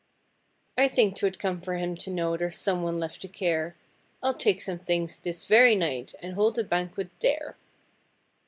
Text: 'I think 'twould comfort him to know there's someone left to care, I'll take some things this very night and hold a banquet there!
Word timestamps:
'I 0.79 0.87
think 0.87 1.15
'twould 1.15 1.37
comfort 1.37 1.75
him 1.75 1.93
to 1.97 2.09
know 2.09 2.35
there's 2.35 2.55
someone 2.57 2.99
left 2.99 3.21
to 3.21 3.27
care, 3.27 3.75
I'll 4.23 4.33
take 4.33 4.59
some 4.59 4.79
things 4.79 5.15
this 5.19 5.45
very 5.45 5.75
night 5.75 6.15
and 6.23 6.33
hold 6.33 6.57
a 6.57 6.63
banquet 6.63 7.11
there! 7.19 7.55